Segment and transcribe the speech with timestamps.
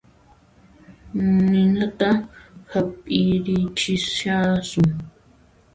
[1.51, 2.09] Ninata
[2.71, 4.89] hap'irichishasun